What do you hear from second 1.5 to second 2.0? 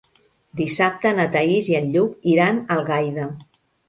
i en